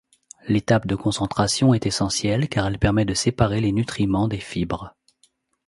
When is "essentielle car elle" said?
1.85-2.79